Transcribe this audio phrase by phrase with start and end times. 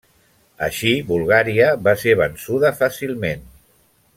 [0.67, 3.45] Així, Bulgària va ser vençuda fàcilment.